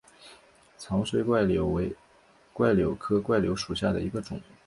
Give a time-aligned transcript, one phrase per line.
[0.79, 1.95] 长穗柽柳为
[2.55, 4.41] 柽柳科柽柳属下的一个种。